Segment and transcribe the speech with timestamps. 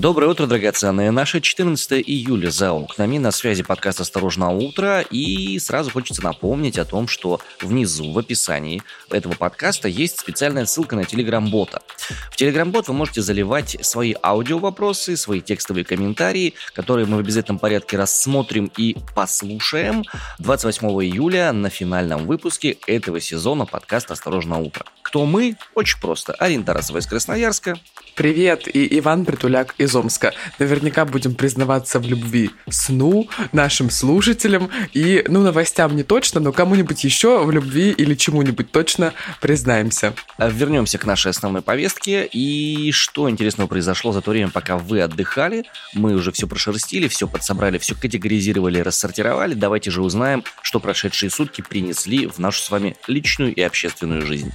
[0.00, 1.10] Доброе утро, драгоценные.
[1.10, 3.18] Наше 14 июля за окнами.
[3.18, 5.02] На связи подкаст «Осторожно, утро».
[5.02, 10.96] И сразу хочется напомнить о том, что внизу в описании этого подкаста есть специальная ссылка
[10.96, 11.82] на Телеграм-бота.
[12.30, 17.98] В Телеграм-бот вы можете заливать свои аудио-вопросы, свои текстовые комментарии, которые мы в обязательном порядке
[17.98, 20.04] рассмотрим и послушаем
[20.38, 24.86] 28 июля на финальном выпуске этого сезона подкаста «Осторожно, утро».
[25.02, 25.56] Кто мы?
[25.74, 26.32] Очень просто.
[26.34, 27.76] Арина Тарасова из Красноярска.
[28.20, 30.34] Привет, и Иван Притуляк из Омска.
[30.58, 37.02] Наверняка будем признаваться в любви сну, нашим слушателям и, ну, новостям не точно, но кому-нибудь
[37.02, 40.12] еще в любви или чему-нибудь точно признаемся.
[40.36, 42.26] А вернемся к нашей основной повестке.
[42.26, 45.64] И что интересного произошло за то время, пока вы отдыхали?
[45.94, 49.54] Мы уже все прошерстили, все подсобрали, все категоризировали, рассортировали.
[49.54, 54.52] Давайте же узнаем, что прошедшие сутки принесли в нашу с вами личную и общественную жизнь.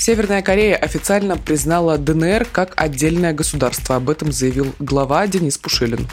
[0.00, 3.96] Северная Корея официально признала ДНР как отдельное государство.
[3.96, 6.08] Об этом заявил глава Денис Пушилин.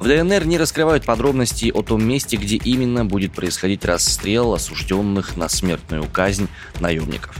[0.00, 5.50] В ДНР не раскрывают подробности о том месте, где именно будет происходить расстрел осужденных на
[5.50, 6.48] смертную казнь
[6.80, 7.36] наемников.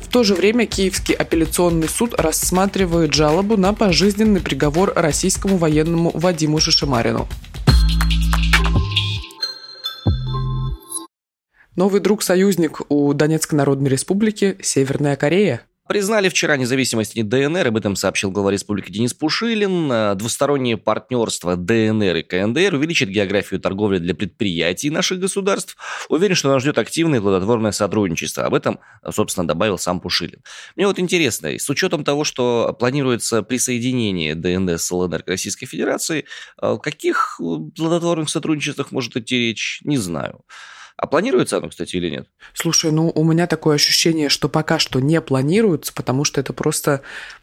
[0.00, 6.60] В то же время Киевский апелляционный суд рассматривает жалобу на пожизненный приговор российскому военному Вадиму
[6.60, 7.28] Шишимарину.
[11.78, 15.62] Новый друг-союзник у Донецкой Народной Республики– Северная Корея.
[15.86, 19.88] Признали вчера независимость ДНР, об этом сообщил глава республики Денис Пушилин.
[19.92, 25.76] Э, двустороннее партнерство ДНР и КНДР увеличит географию торговли для предприятий наших государств.
[26.08, 28.44] Уверен, что нас ждет активное и плодотворное сотрудничество.
[28.44, 30.42] Об этом, собственно, добавил сам Пушилин.
[30.74, 36.24] Мне вот интересно, с учетом того, что планируется присоединение ДНР с ЛНР к Российской Федерации,
[36.56, 37.40] о каких
[37.76, 40.42] плодотворных сотрудничествах может идти речь, не знаю.
[40.98, 42.28] А планируется оно, кстати, или нет?
[42.52, 47.02] Слушай, ну у меня такое ощущение, что пока что не планируется, потому что это просто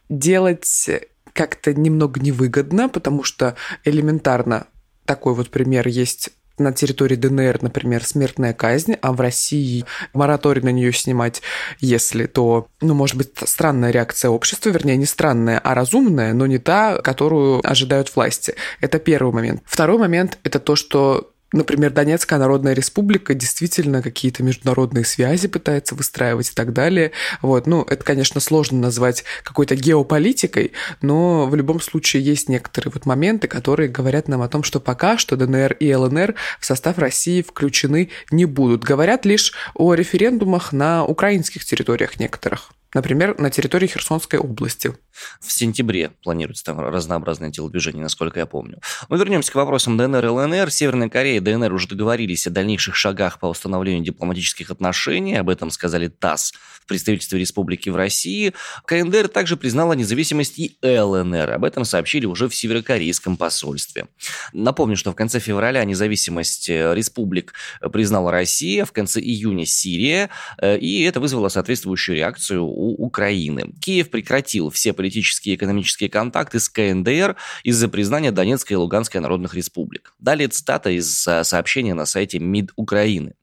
[0.09, 0.89] делать
[1.31, 3.55] как-то немного невыгодно, потому что
[3.85, 4.67] элементарно
[5.05, 10.69] такой вот пример есть на территории ДНР, например, смертная казнь, а в России мораторий на
[10.69, 11.41] нее снимать,
[11.79, 16.57] если, то, ну, может быть, странная реакция общества, вернее, не странная, а разумная, но не
[16.57, 18.55] та, которую ожидают власти.
[18.79, 19.61] Это первый момент.
[19.65, 26.49] Второй момент– это то, что Например, Донецкая Народная Республика действительно какие-то международные связи пытается выстраивать
[26.49, 27.13] и так далее.
[27.41, 27.65] Вот.
[27.65, 33.47] Ну, это, конечно, сложно назвать какой-то геополитикой, но в любом случае есть некоторые вот моменты,
[33.47, 38.09] которые говорят нам о том, что пока что ДНР и ЛНР в состав России включены
[38.31, 38.83] не будут.
[38.83, 42.73] Говорят лишь о референдумах на украинских территориях некоторых.
[42.95, 44.93] Например, на территории Херсонской области.
[45.41, 48.79] В сентябре планируется там разнообразные телодвижения, насколько я помню.
[49.09, 50.71] Мы вернемся к вопросам ДНР и ЛНР.
[50.71, 55.35] Северная Корея и ДНР уже договорились о дальнейших шагах по установлению дипломатических отношений.
[55.35, 56.53] Об этом сказали ТАСС
[56.85, 58.53] в представительстве республики в России.
[58.85, 61.51] КНДР также признала независимость и ЛНР.
[61.51, 64.05] Об этом сообщили уже в северокорейском посольстве.
[64.53, 67.55] Напомню, что в конце февраля независимость э, республик
[67.91, 70.29] признала Россия, в конце июня Сирия,
[70.61, 73.73] э, и это вызвало соответствующую реакцию у Украины.
[73.81, 79.55] Киев прекратил все политические и экономические контакты с КНДР из-за признания Донецкой и Луганской народных
[79.55, 80.13] республик.
[80.19, 83.33] Далее цитата из э, сообщения на сайте МИД Украины.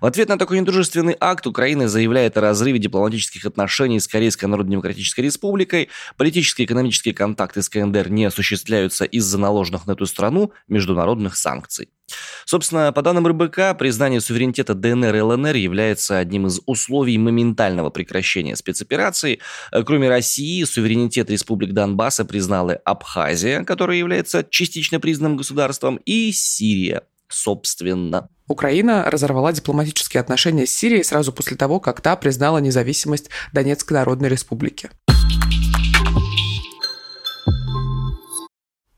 [0.00, 5.22] В ответ на такой недружественный акт Украина заявляет о разрыве дипломатических отношений с Корейской Народно-Демократической
[5.22, 5.88] Республикой.
[6.16, 11.88] Политические и экономические контакты с КНДР не осуществляются из-за наложенных на эту страну международных санкций.
[12.44, 18.56] Собственно, по данным РБК, признание суверенитета ДНР и ЛНР является одним из условий моментального прекращения
[18.56, 19.40] спецоперации.
[19.72, 27.02] Э, кроме России, суверенитет республик Донбасса признала Абхазия, которая является частично признанным государством, и Сирия,
[27.28, 28.30] собственно.
[28.48, 34.28] Украина разорвала дипломатические отношения с Сирией сразу после того, как та признала независимость Донецкой Народной
[34.28, 34.90] Республики.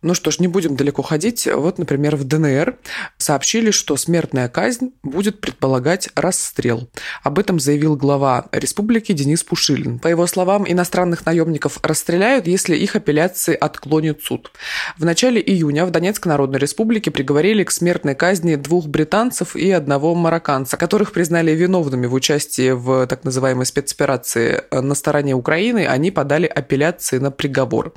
[0.03, 1.47] Ну что ж, не будем далеко ходить.
[1.47, 2.79] Вот, например, в ДНР
[3.19, 6.89] сообщили, что смертная казнь будет предполагать расстрел.
[7.23, 9.99] Об этом заявил глава республики Денис Пушилин.
[9.99, 14.53] По его словам, иностранных наемников расстреляют, если их апелляции отклонит суд.
[14.97, 20.15] В начале июня в Донецкой Народной Республике приговорили к смертной казни двух британцев и одного
[20.15, 25.87] марокканца, которых признали виновными в участии в так называемой спецоперации на стороне Украины.
[25.87, 27.93] Они подали апелляции на приговор.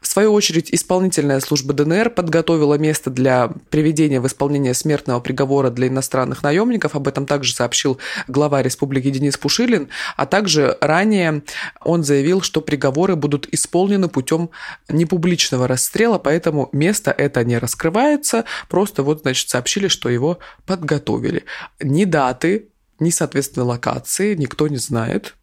[0.00, 5.88] В свою очередь, исполнительная служба ДНР подготовила место для приведения в исполнение смертного приговора для
[5.88, 6.94] иностранных наемников.
[6.94, 7.98] Об этом также сообщил
[8.28, 9.88] глава республики Денис Пушилин.
[10.16, 11.42] А также ранее
[11.84, 14.50] он заявил, что приговоры будут исполнены путем
[14.88, 18.44] непубличного расстрела, поэтому место это не раскрывается.
[18.68, 21.44] Просто вот, значит, сообщили, что его подготовили.
[21.80, 22.68] Ни даты,
[23.02, 25.34] ни, соответственно, локации никто не знает.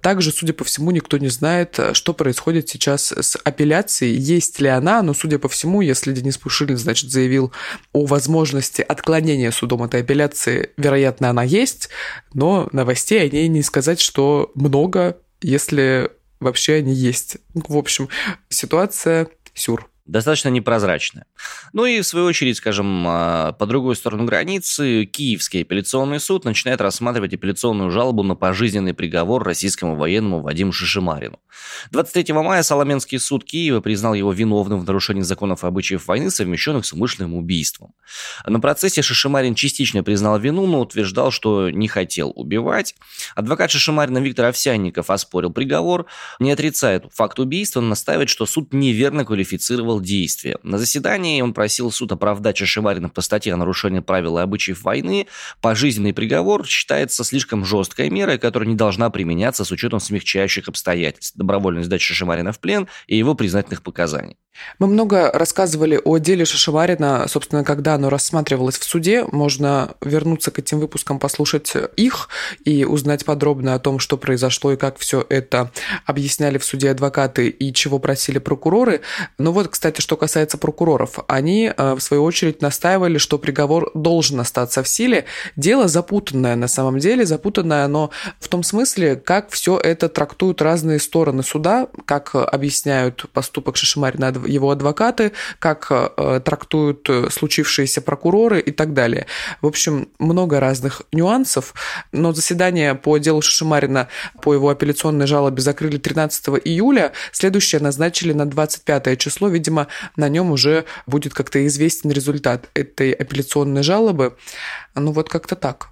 [0.00, 5.02] Также, судя по всему, никто не знает, что происходит сейчас с апелляцией, есть ли она,
[5.02, 7.52] но, судя по всему, если Денис Пушилин, значит, заявил
[7.92, 11.88] о возможности отклонения судом этой апелляции, вероятно, она есть,
[12.34, 16.10] но новостей о ней не сказать, что много, если
[16.40, 17.38] вообще они есть.
[17.54, 18.08] В общем,
[18.48, 21.26] ситуация сюр достаточно непрозрачная.
[21.72, 26.80] Ну и, в свою очередь, скажем, а, по другую сторону границы, Киевский апелляционный суд начинает
[26.80, 31.38] рассматривать апелляционную жалобу на пожизненный приговор российскому военному Вадиму Шишимарину.
[31.90, 36.86] 23 мая Соломенский суд Киева признал его виновным в нарушении законов и обычаев войны, совмещенных
[36.86, 37.94] с умышленным убийством.
[38.46, 42.94] На процессе Шишимарин частично признал вину, но утверждал, что не хотел убивать.
[43.34, 46.06] Адвокат Шишимарина Виктор Овсянников оспорил приговор,
[46.38, 50.56] не отрицает факт убийства, но настаивает, что суд неверно квалифицировал планировал действия.
[50.62, 55.26] На заседании он просил суд оправдать Шишеварина по статье о нарушении правил и обычаев войны.
[55.60, 61.84] Пожизненный приговор считается слишком жесткой мерой, которая не должна применяться с учетом смягчающих обстоятельств, добровольной
[61.84, 64.36] сдачи Шишеварина в плен и его признательных показаний.
[64.78, 69.24] Мы много рассказывали о деле Шишеварина, собственно, когда оно рассматривалось в суде.
[69.30, 72.28] Можно вернуться к этим выпускам, послушать их
[72.64, 75.70] и узнать подробно о том, что произошло и как все это
[76.04, 79.02] объясняли в суде адвокаты и чего просили прокуроры.
[79.38, 84.40] Но вот, кстати, что касается прокуроров, они, э, в свою очередь, настаивали, что приговор должен
[84.40, 85.24] остаться в силе.
[85.56, 88.10] Дело запутанное на самом деле, запутанное но
[88.40, 94.70] в том смысле, как все это трактуют разные стороны суда, как объясняют поступок Шишимарина его
[94.70, 99.26] адвокаты, как э, трактуют случившиеся прокуроры и так далее.
[99.60, 101.74] В общем, много разных нюансов,
[102.12, 104.08] но заседание по делу Шишимарина
[104.42, 109.75] по его апелляционной жалобе закрыли 13 июля, следующее назначили на 25 число, видимо,
[110.16, 114.36] на нем уже будет как-то известен результат этой апелляционной жалобы.
[114.94, 115.88] Ну вот как-то так.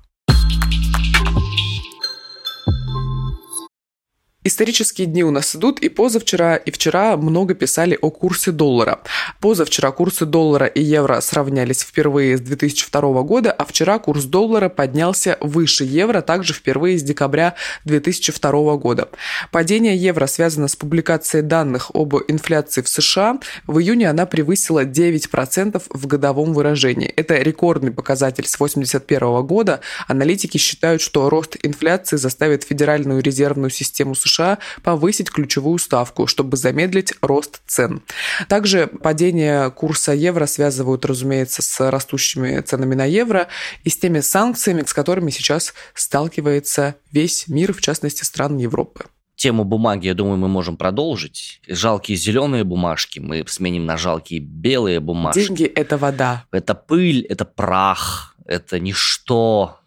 [4.47, 9.01] Исторические дни у нас идут, и позавчера, и вчера много писали о курсе доллара.
[9.41, 15.39] Позавчера курсы доллара и евро сравнялись впервые с 2002 года, а вчера курс доллара поднялся
[15.41, 17.55] выше евро, также впервые с декабря
[17.87, 19.09] 2002 года.
[19.51, 23.39] Падение евро связано с публикацией данных об инфляции в США.
[23.67, 27.09] В июне она превысила 9% в годовом выражении.
[27.09, 29.81] Это рекордный показатель с 1981 года.
[30.07, 36.57] Аналитики считают, что рост инфляции заставит Федеральную резервную систему США США повысить ключевую ставку, чтобы
[36.57, 38.03] замедлить рост цен.
[38.49, 43.49] Также падение курса евро связывают, разумеется, с растущими ценами на евро
[43.85, 49.05] и с теми санкциями, с которыми сейчас сталкивается весь мир, в частности, стран Европы
[49.37, 51.61] тему бумаги, я думаю, мы можем продолжить.
[51.69, 55.41] Жалкие зеленые бумажки мы сменим на жалкие белые бумажки.
[55.41, 56.47] Деньги– это вода.
[56.51, 59.81] Это пыль, это прах, это ничто,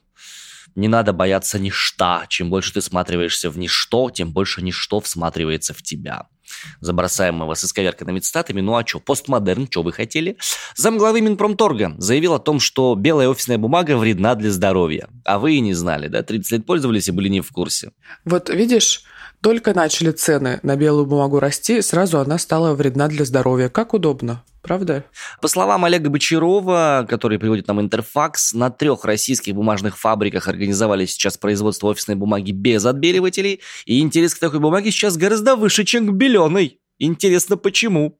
[0.77, 2.21] не надо бояться ничто.
[2.29, 6.27] Чем больше ты всматриваешься в ничто, тем больше ничто всматривается в тебя.
[6.79, 8.61] Забросаем мы вас исковерканными цитатами.
[8.61, 10.37] Ну а что, постмодерн, что вы хотели?
[10.75, 15.09] Замглавы Минпромторга заявил о том, что белая офисная бумага вредна для здоровья.
[15.25, 16.21] А вы и не знали, да?
[16.21, 17.91] 30 лет пользовались и были не в курсе.
[18.23, 19.03] Вот видишь,
[19.41, 23.69] только начали цены на белую бумагу расти, сразу она стала вредна для здоровья.
[23.69, 25.05] Как удобно правда?
[25.41, 31.37] По словам Олега Бочарова, который приводит нам Интерфакс, на трех российских бумажных фабриках организовали сейчас
[31.37, 36.11] производство офисной бумаги без отбеливателей, и интерес к такой бумаге сейчас гораздо выше, чем к
[36.11, 36.79] беленой.
[36.99, 38.19] Интересно, почему?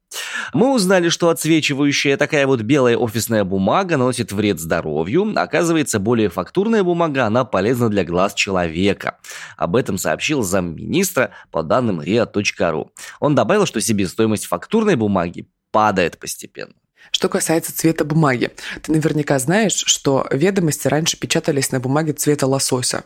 [0.54, 5.34] Мы узнали, что отсвечивающая такая вот белая офисная бумага наносит вред здоровью.
[5.36, 9.18] Оказывается, более фактурная бумага, она полезна для глаз человека.
[9.58, 12.90] Об этом сообщил замминистра по данным ria.ru.
[13.20, 16.74] Он добавил, что себестоимость фактурной бумаги падает постепенно.
[17.12, 18.50] Что касается цвета бумаги,
[18.82, 23.04] ты наверняка знаешь, что ведомости раньше печатались на бумаге цвета лосося.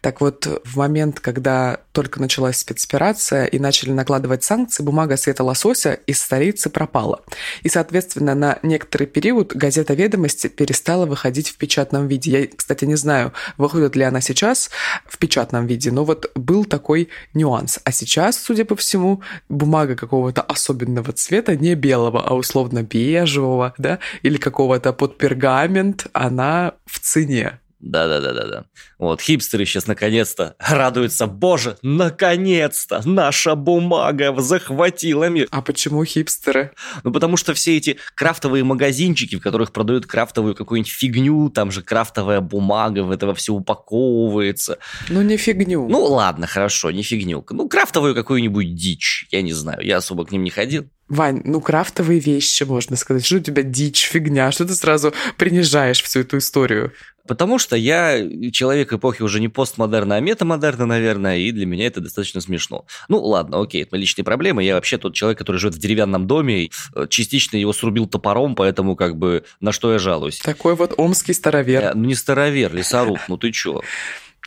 [0.00, 5.94] Так вот, в момент, когда только началась спецоперация и начали накладывать санкции, бумага цвета лосося
[6.06, 7.22] из столицы пропала.
[7.62, 12.30] И, соответственно, на некоторый период газета «Ведомости» перестала выходить в печатном виде.
[12.30, 14.70] Я, кстати, не знаю, выходит ли она сейчас
[15.06, 17.80] в печатном виде, но вот был такой нюанс.
[17.84, 23.98] А сейчас, судя по всему, бумага какого-то особенного цвета, не белого, а условно бежевого, да,
[24.22, 27.60] или какого-то под пергамент, она в цене.
[27.80, 28.66] Да-да-да-да-да.
[28.98, 31.26] Вот, хипстеры сейчас наконец-то радуются.
[31.26, 35.48] Боже, наконец-то наша бумага захватила мир.
[35.50, 36.72] А почему хипстеры?
[37.04, 41.82] Ну, потому что все эти крафтовые магазинчики, в которых продают крафтовую какую-нибудь фигню, там же
[41.82, 44.78] крафтовая бумага, в этого все упаковывается.
[45.08, 45.88] Ну, не фигню.
[45.88, 47.44] Ну, ладно, хорошо, не фигню.
[47.48, 50.90] Ну, крафтовую какую-нибудь дичь, я не знаю, я особо к ним не ходил.
[51.10, 53.26] Вань, ну крафтовые вещи, можно сказать.
[53.26, 54.50] Что у тебя дичь, фигня?
[54.52, 56.92] Что ты сразу принижаешь всю эту историю?
[57.26, 58.18] Потому что я
[58.50, 62.86] человек эпохи уже не постмодерна, а метамодерна, наверное, и для меня это достаточно смешно.
[63.08, 64.64] Ну, ладно, окей, это личные проблемы.
[64.64, 68.54] Я вообще тот человек, который живет в деревянном доме, и э, частично его срубил топором,
[68.54, 70.38] поэтому как бы на что я жалуюсь.
[70.38, 71.82] Такой вот омский старовер.
[71.82, 73.82] Я, ну, не старовер, лесоруб, ну ты чё?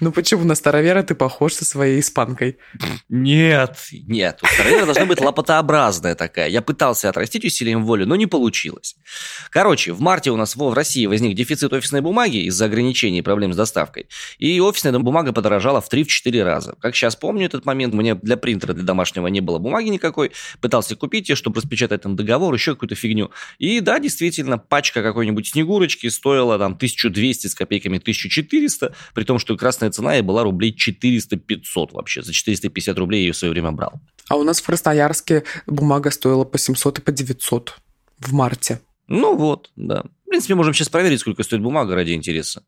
[0.01, 2.57] Ну почему на старовера ты похож со своей испанкой?
[3.09, 6.50] Нет, нет, у старовера должна быть лопатообразная такая.
[6.50, 8.95] Я пытался отрастить усилием воли, но не получилось.
[9.51, 13.53] Короче, в марте у нас в России возник дефицит офисной бумаги из-за ограничений и проблем
[13.53, 14.07] с доставкой.
[14.39, 16.75] И офисная бумага подорожала в 3-4 раза.
[16.81, 20.31] Как сейчас помню этот момент, мне для принтера, для домашнего не было бумаги никакой.
[20.59, 23.31] Пытался купить ее, чтобы распечатать там договор, еще какую-то фигню.
[23.59, 29.55] И да, действительно, пачка какой-нибудь снегурочки стоила там 1200 с копейками 1400, при том, что
[29.83, 32.21] красная цена и была рублей 400-500 вообще.
[32.21, 34.01] За 450 рублей я ее в свое время брал.
[34.29, 37.77] А у нас в Красноярске бумага стоила по 700 и по 900
[38.19, 38.79] в марте.
[39.07, 40.03] Ну вот, да.
[40.25, 42.63] В принципе, можем сейчас проверить, сколько стоит бумага ради интереса.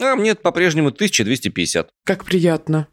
[0.00, 1.90] А мне по-прежнему 1250.
[2.04, 2.86] Как приятно.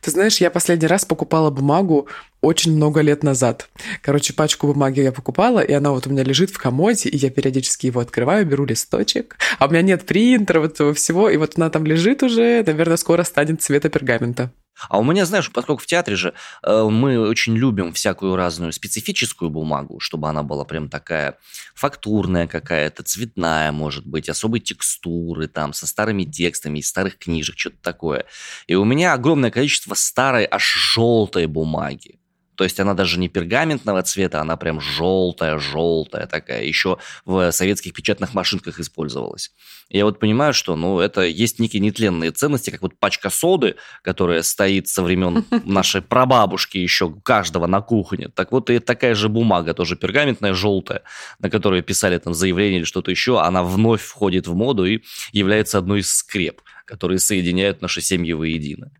[0.00, 2.08] Ты знаешь, я последний раз покупала бумагу
[2.40, 3.68] очень много лет назад.
[4.02, 7.30] Короче, пачку бумаги я покупала, и она вот у меня лежит в комоде, и я
[7.30, 11.52] периодически его открываю, беру листочек, а у меня нет принтера, вот этого всего, и вот
[11.56, 14.50] она там лежит уже, наверное, скоро станет цвета пергамента.
[14.88, 19.50] А у меня, знаешь, поскольку в театре же э, мы очень любим всякую разную специфическую
[19.50, 21.38] бумагу, чтобы она была прям такая
[21.74, 27.78] фактурная какая-то, цветная, может быть, особой текстуры, там, со старыми текстами из старых книжек, что-то
[27.82, 28.26] такое.
[28.66, 30.64] И у меня огромное количество старой, аж
[30.94, 32.21] желтой бумаги.
[32.56, 36.64] То есть она даже не пергаментного цвета, она прям желтая-желтая такая.
[36.64, 39.50] Еще в советских печатных машинках использовалась.
[39.88, 44.42] Я вот понимаю, что ну, это есть некие нетленные ценности, как вот пачка соды, которая
[44.42, 48.28] стоит со времен нашей прабабушки еще каждого на кухне.
[48.28, 51.02] Так вот и такая же бумага, тоже пергаментная, желтая,
[51.38, 55.00] на которой писали там заявление или что-то еще, она вновь входит в моду и
[55.32, 58.90] является одной из скреп, которые соединяют наши семьи воедино.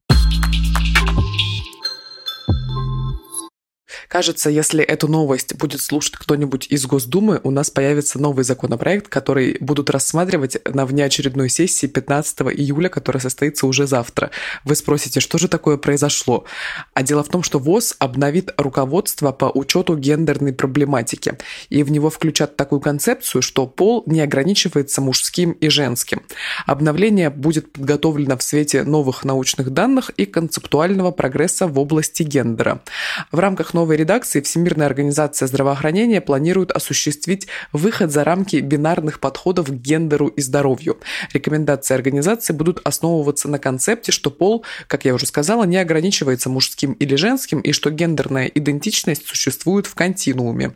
[4.12, 9.57] Кажется, если эту новость будет слушать кто-нибудь из Госдумы, у нас появится новый законопроект, который
[9.59, 14.31] будут рассматривать на внеочередной сессии 15 июля, которая состоится уже завтра.
[14.66, 16.45] Вы спросите, что же такое произошло?
[16.92, 21.38] А дело в том, что ВОЗ обновит руководство по учету гендерной проблематики.
[21.71, 26.21] И в него включат такую концепцию, что пол не ограничивается мужским и женским.
[26.66, 32.83] Обновление будет подготовлено в свете новых научных данных и концептуального прогресса в области гендера.
[33.31, 39.71] В рамках новой редакции Всемирная организация здравоохранения планирует осуществить выход за рамки бинарных подходов к
[39.71, 40.99] гендеру и здоровью.
[41.32, 46.94] Рекомендации организации будут основываться на концепте, что пол, как я уже сказала, не ограничивается мужским
[46.94, 50.73] или женским, и что гендерная идентичность существует в континууме.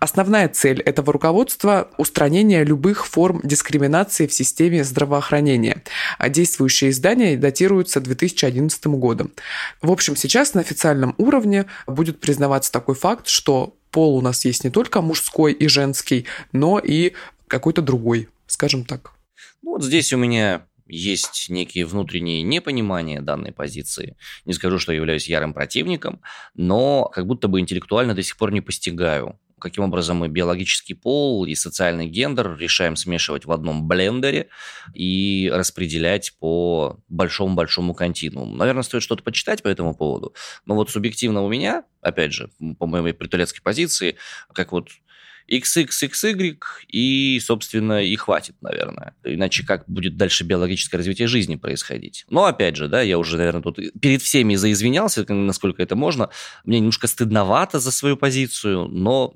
[0.00, 5.82] Основная цель этого руководства– устранение любых форм дискриминации в системе здравоохранения.
[6.18, 9.32] А действующие издания датируются 2011 годом.
[9.82, 14.64] В общем, сейчас на официальном уровне будет признаваться такой факт, что пол у нас есть
[14.64, 17.12] не только мужской и женский, но и
[17.48, 19.12] какой-то другой, скажем так.
[19.62, 24.16] Ну, вот здесь у меня есть некие внутренние непонимания данной позиции.
[24.44, 26.20] Не скажу, что являюсь ярым противником,
[26.54, 31.44] но как будто бы интеллектуально до сих пор не постигаю, каким образом мы биологический пол
[31.44, 34.48] и социальный гендер решаем смешивать в одном блендере
[34.94, 38.56] и распределять по большому-большому континууму.
[38.56, 40.34] Наверное, стоит что-то почитать по этому поводу.
[40.66, 44.16] Но вот субъективно у меня, опять же, по моей притулецкой позиции,
[44.52, 44.88] как вот
[45.50, 49.14] XXXY, и, собственно, и хватит, наверное.
[49.24, 52.24] Иначе как будет дальше биологическое развитие жизни происходить?
[52.30, 56.30] Но, опять же, да, я уже, наверное, тут перед всеми заизвинялся, насколько это можно.
[56.64, 59.34] Мне немножко стыдновато за свою позицию, но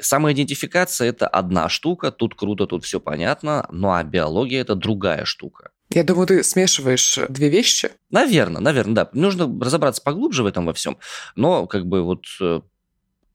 [0.00, 5.70] самоидентификация– это одна штука, тут круто, тут все понятно, ну а биология– это другая штука.
[5.90, 7.90] Я думаю, ты смешиваешь две вещи.
[8.10, 9.10] Наверное, наверное, да.
[9.14, 10.98] Нужно разобраться поглубже в этом во всем.
[11.34, 12.60] Но как бы вот э,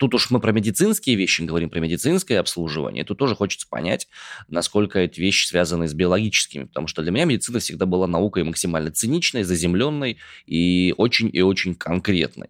[0.04, 3.06] Тут уж мы про медицинские вещи говорим, про медицинское обслуживание.
[3.06, 4.10] Тут тоже хочется понять,
[4.50, 6.66] насколько эти вещи связаны с биологическими.
[6.66, 11.74] Потому что для меня медицина всегда была наукой максимально циничной, заземленной и очень и очень
[11.74, 12.50] конкретной.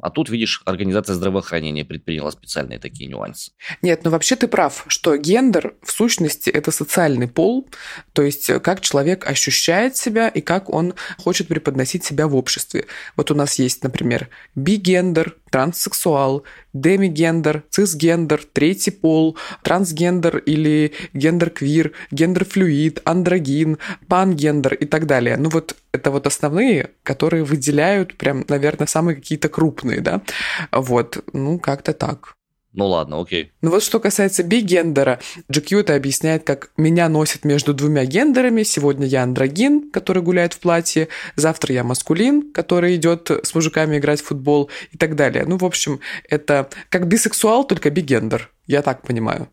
[0.00, 3.52] А тут, видишь, организация здравоохранения предприняла специальные такие нюансы.
[3.82, 7.68] Нет, ну вообще ты прав, что гендер в сущности это социальный пол,
[8.12, 12.86] то есть э, как человек ощущает себя и как он хочет преподносить себя в обществе.
[13.16, 23.00] Вот у нас есть, например, бигендер, транссексуал, демигендер, цисгендер, третий пол, трансгендер или гендер-квир, гендер-флюид,
[23.04, 25.36] андрогин, пангендер и так далее.
[25.36, 30.22] Ну вот это вот основные, которые выделяют прям, наверное, самые какие какие-то крупные, да.
[30.70, 32.36] Вот, ну, как-то так.
[32.72, 33.52] Ну ладно, окей.
[33.62, 38.64] Ну вот что касается бигендера, GQ это объясняет, как меня носит между двумя гендерами.
[38.64, 44.20] Сегодня я андрогин, который гуляет в платье, завтра я маскулин, который идет с мужиками играть
[44.20, 45.44] в футбол и так далее.
[45.46, 48.50] Ну, в общем, это как бисексуал, только бигендер.
[48.66, 49.48] Я так понимаю.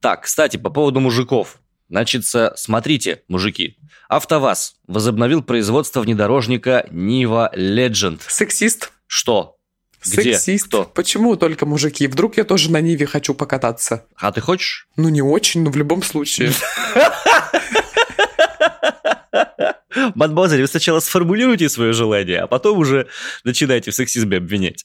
[0.00, 1.60] Так, кстати, по поводу мужиков.
[1.88, 2.24] Значит,
[2.56, 3.76] смотрите, мужики,
[4.08, 8.20] АвтоВАЗ возобновил производство внедорожника Нива Legend.
[8.26, 8.92] Сексист.
[9.06, 9.56] Что?
[10.04, 10.34] Где?
[10.34, 10.66] Сексист.
[10.66, 10.84] Кто?
[10.84, 12.06] Почему только мужики?
[12.06, 14.06] Вдруг я тоже на Ниве хочу покататься?
[14.16, 14.88] А ты хочешь?
[14.96, 16.52] Ну, не очень, но в любом случае.
[20.14, 23.06] Мадмозель, вы сначала сформулируйте свое желание, а потом уже
[23.44, 24.84] начинайте в сексизме обвинять.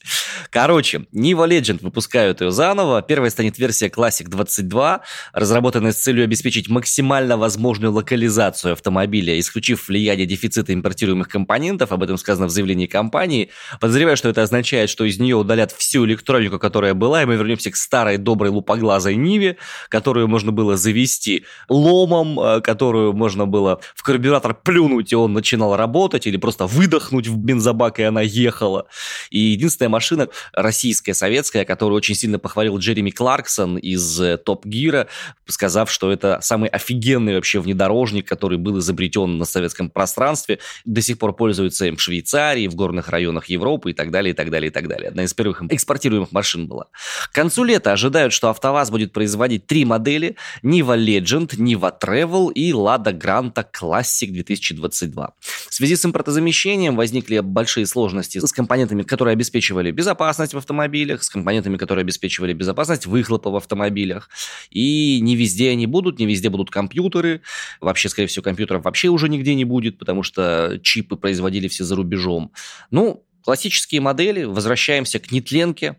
[0.50, 3.02] Короче, Niva Legend выпускают ее заново.
[3.02, 5.02] Первая станет версия Classic 22,
[5.32, 12.18] разработанная с целью обеспечить максимально возможную локализацию автомобиля, исключив влияние дефицита импортируемых компонентов, об этом
[12.18, 13.50] сказано в заявлении компании.
[13.80, 17.70] Подозреваю, что это означает, что из нее удалят всю электронику, которая была, и мы вернемся
[17.70, 19.56] к старой доброй лупоглазой Ниве,
[19.88, 25.76] которую можно было завести ломом, э, которую можно было в карбюратор плюнуть и он начинал
[25.76, 28.86] работать, или просто выдохнуть в бензобак, и она ехала.
[29.30, 35.08] И единственная машина российская, советская, которую очень сильно похвалил Джереми Кларксон из э, Топ Гира,
[35.46, 41.18] сказав, что это самый офигенный вообще внедорожник, который был изобретен на советском пространстве, до сих
[41.18, 44.70] пор пользуется им в Швейцарии, в горных районах Европы и так далее, и так далее,
[44.70, 45.08] и так далее.
[45.08, 46.86] Одна из первых экспортируемых машин была.
[47.30, 52.72] К концу лета ожидают, что АвтоВАЗ будет производить три модели Niva Legend, Niva Travel и
[52.72, 55.34] Lada Granta Classic 2020 22.
[55.40, 61.30] В связи с импортозамещением возникли большие сложности с компонентами, которые обеспечивали безопасность в автомобилях, с
[61.30, 64.28] компонентами, которые обеспечивали безопасность выхлопа в автомобилях.
[64.70, 67.42] И не везде они будут, не везде будут компьютеры.
[67.80, 71.96] Вообще, скорее всего, компьютеров вообще уже нигде не будет, потому что чипы производили все за
[71.96, 72.52] рубежом.
[72.90, 74.44] Ну, классические модели.
[74.44, 75.96] Возвращаемся к нетленке.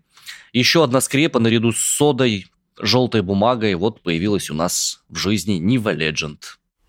[0.53, 2.47] Еще одна скрепа наряду с содой,
[2.79, 6.37] желтой бумагой вот появилась у нас в жизни Niva Legend.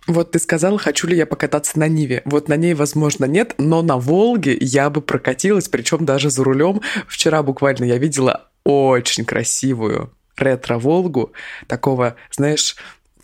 [0.06, 2.22] Вот ты сказала, хочу ли я покататься на Ниве.
[2.24, 6.80] Вот на ней, возможно, нет, но на Волге я бы прокатилась, причем даже за рулем.
[7.06, 11.32] Вчера буквально я видела очень красивую ретро-Волгу,
[11.66, 12.76] такого, знаешь,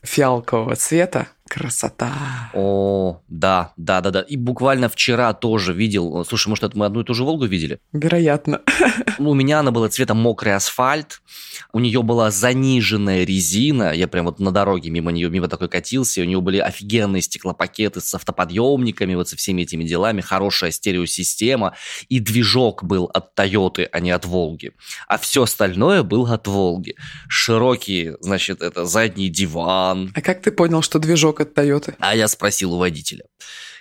[0.02, 2.50] фиалкового цвета, Красота.
[2.54, 4.20] О, да, да, да, да.
[4.20, 6.24] И буквально вчера тоже видел.
[6.24, 7.80] Слушай, может, это мы одну и ту же Волгу видели?
[7.92, 8.60] Вероятно.
[9.18, 11.22] У меня она была цвета мокрый асфальт.
[11.72, 13.92] У нее была заниженная резина.
[13.92, 16.20] Я прям вот на дороге мимо нее, мимо такой катился.
[16.20, 20.20] У нее были офигенные стеклопакеты с автоподъемниками, вот со всеми этими делами.
[20.20, 21.74] Хорошая стереосистема.
[22.08, 24.72] И движок был от Тойоты, а не от Волги.
[25.06, 26.94] А все остальное было от Волги.
[27.28, 30.12] Широкий, значит, это задний диван.
[30.14, 31.96] А как ты понял, что движок от Тойоты.
[31.98, 33.24] А я спросил у водителя.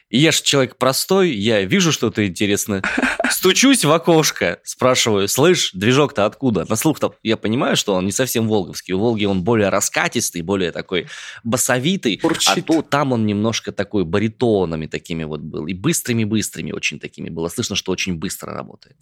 [0.09, 2.81] Я же человек простой, я вижу что-то интересное.
[3.29, 6.65] Стучусь в окошко, спрашиваю, слышь, движок-то откуда?
[6.69, 8.93] На слух-то я понимаю, что он не совсем волговский.
[8.93, 11.07] У Волги он более раскатистый, более такой
[11.43, 12.21] басовитый.
[12.23, 12.57] Урчит.
[12.57, 15.67] А то там он немножко такой баритонами такими вот был.
[15.67, 17.49] И быстрыми-быстрыми очень такими было.
[17.49, 18.95] Слышно, что очень быстро работает.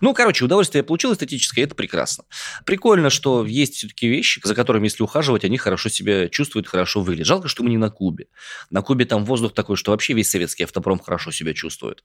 [0.00, 2.24] Ну, короче, удовольствие я получил эстетическое, это прекрасно.
[2.64, 7.26] Прикольно, что есть все-таки вещи, за которыми, если ухаживать, они хорошо себя чувствуют, хорошо выглядят.
[7.26, 8.26] Жалко, что мы не на Кубе.
[8.70, 12.04] На Кубе там воздух такой, что вообще весь совет советский автопром хорошо себя чувствует.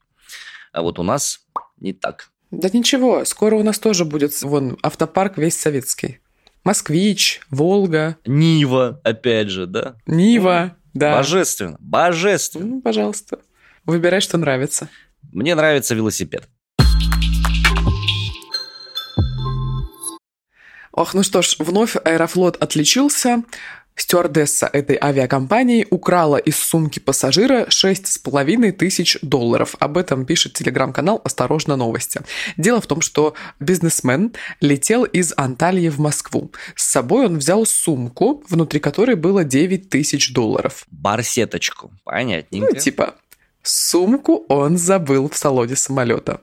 [0.72, 1.46] А вот у нас
[1.78, 2.30] не так.
[2.50, 6.18] Да ничего, скоро у нас тоже будет вон автопарк весь советский.
[6.64, 8.16] Москвич, Волга.
[8.26, 9.96] Нива, опять же, да?
[10.06, 11.16] Нива, ну, да.
[11.16, 12.66] Божественно, божественно.
[12.66, 13.38] Ну, пожалуйста,
[13.84, 14.88] выбирай, что нравится.
[15.32, 16.48] Мне нравится велосипед.
[20.92, 23.42] Ох, ну что ж, вновь Аэрофлот отличился.
[23.94, 29.74] Стюардесса этой авиакомпании украла из сумки пассажира 6,5 тысяч долларов.
[29.78, 32.20] Об этом пишет телеграм-канал «Осторожно, новости».
[32.56, 36.52] Дело в том, что бизнесмен летел из Анталии в Москву.
[36.74, 40.86] С собой он взял сумку, внутри которой было 9 тысяч долларов.
[40.90, 42.74] Барсеточку, понятненько.
[42.74, 43.14] Ну, типа,
[43.62, 46.40] сумку он забыл в салоне самолета.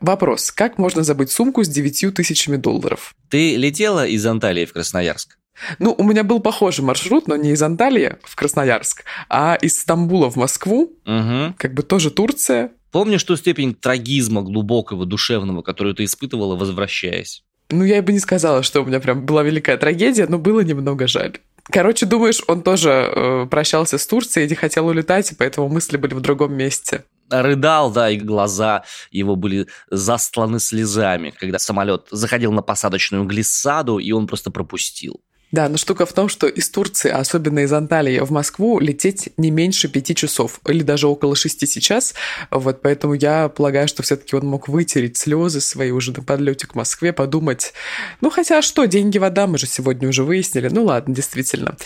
[0.00, 3.14] Вопрос, как можно забыть сумку с 9 тысячами долларов?
[3.28, 5.37] Ты летела из Анталии в Красноярск?
[5.78, 10.30] Ну, у меня был похожий маршрут, но не из Анталии в Красноярск, а из Стамбула
[10.30, 10.92] в Москву.
[11.06, 11.54] Угу.
[11.56, 12.72] Как бы тоже Турция.
[12.90, 17.44] Помнишь ту степень трагизма глубокого, душевного, которую ты испытывала, возвращаясь?
[17.70, 21.06] Ну, я бы не сказала, что у меня прям была великая трагедия, но было немного
[21.06, 21.36] жаль.
[21.70, 25.98] Короче, думаешь, он тоже э, прощался с Турцией и не хотел улетать, и поэтому мысли
[25.98, 32.52] были в другом месте рыдал, да, и глаза его были застланы слезами, когда самолет заходил
[32.52, 35.20] на посадочную глиссаду, и он просто пропустил.
[35.50, 39.50] Да, но штука в том, что из Турции, особенно из Анталии в Москву, лететь не
[39.50, 42.14] меньше пяти часов, или даже около шести сейчас.
[42.50, 46.74] Вот поэтому я полагаю, что все-таки он мог вытереть слезы свои уже на подлете к
[46.74, 47.72] Москве, подумать,
[48.20, 50.68] ну хотя что, деньги вода, мы же сегодня уже выяснили.
[50.68, 51.76] Ну ладно, действительно.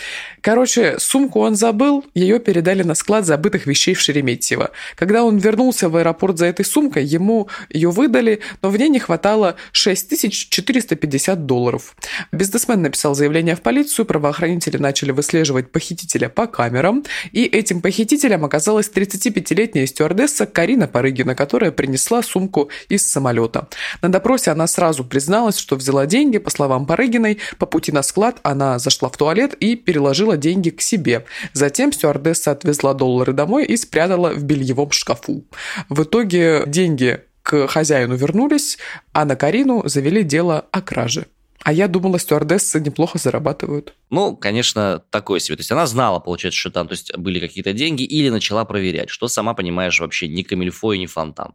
[0.40, 4.72] Короче, сумку он забыл, ее передали на склад забытых вещей в Шереметьево.
[4.96, 8.98] Когда он вернулся в аэропорт за этой сумкой, ему ее выдали, но в ней не
[8.98, 11.94] хватало 6450 долларов.
[12.32, 18.90] Бизнесмен написал заявление в полицию, правоохранители начали выслеживать похитителя по камерам, и этим похитителем оказалась
[18.92, 23.68] 35-летняя стюардесса Карина Парыгина, которая принесла сумку из самолета.
[24.00, 28.38] На допросе она сразу призналась, что взяла деньги, по словам Парыгиной, по пути на склад
[28.42, 31.24] она зашла в туалет и переложила деньги к себе.
[31.52, 35.44] Затем стюардесса отвезла доллары домой и спрятала в бельевом шкафу.
[35.88, 38.78] В итоге деньги к хозяину вернулись,
[39.12, 41.26] а на Карину завели дело о краже.
[41.64, 43.94] А я думала, стюардессы неплохо зарабатывают.
[44.10, 45.56] Ну, конечно, такое себе.
[45.56, 49.10] То есть она знала, получается, что там то есть, были какие-то деньги или начала проверять,
[49.10, 51.54] что, сама понимаешь, вообще ни камильфо и ни фонтан.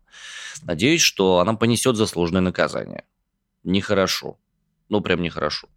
[0.64, 3.04] Надеюсь, что она понесет заслуженное наказание.
[3.64, 4.38] Нехорошо.
[4.90, 5.68] Ну, прям нехорошо.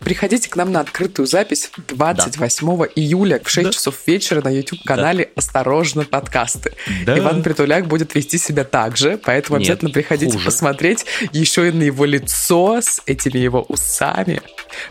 [0.00, 2.84] Приходите к нам на открытую запись 28 да.
[2.94, 3.72] июля в 6 да.
[3.72, 5.30] часов вечера на YouTube-канале да.
[5.36, 6.72] «Осторожно, подкасты».
[7.04, 7.18] Да.
[7.18, 10.44] Иван Притуляк будет вести себя так же, поэтому Нет, обязательно приходите хуже.
[10.44, 14.42] посмотреть еще и на его лицо с этими его усами.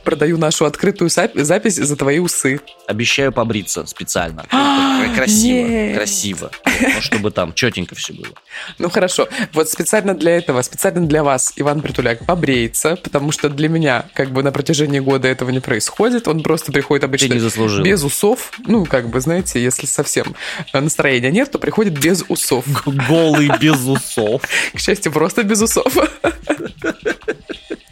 [0.03, 2.59] Продаю нашу открытую запись за твои усы.
[2.87, 4.43] Обещаю побриться специально.
[5.15, 6.51] красиво, красиво.
[6.81, 8.33] Ну, чтобы там четенько все было.
[8.79, 9.27] Ну хорошо.
[9.53, 14.31] Вот специально для этого, специально для вас Иван Притуляк побреется, потому что для меня как
[14.31, 16.27] бы на протяжении года этого не происходит.
[16.27, 18.51] Он просто приходит обычно без усов.
[18.65, 20.35] Ну, как бы, знаете, если совсем
[20.73, 22.65] настроения нет, то приходит без усов.
[22.85, 24.41] Голый без усов.
[24.73, 25.95] К счастью, просто без усов.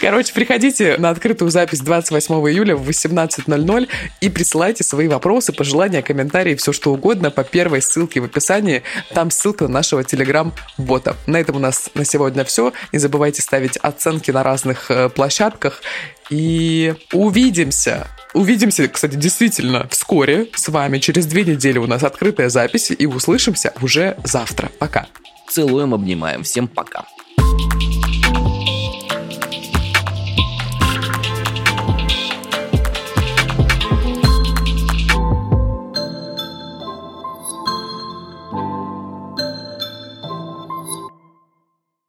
[0.00, 3.88] Короче, приходите на открытую запись 28 июля в 18.00
[4.20, 8.82] и присылайте свои вопросы, пожелания, комментарии, все что угодно по первой ссылке в описании.
[9.14, 11.16] Там ссылка на нашего телеграм-бота.
[11.26, 12.72] На этом у нас на сегодня все.
[12.92, 15.82] Не забывайте ставить оценки на разных э, площадках.
[16.28, 20.98] И увидимся Увидимся, кстати, действительно вскоре с вами.
[20.98, 24.70] Через две недели у нас открытая запись, и услышимся уже завтра.
[24.78, 25.06] Пока.
[25.48, 26.44] Целуем, обнимаем.
[26.44, 27.04] Всем пока.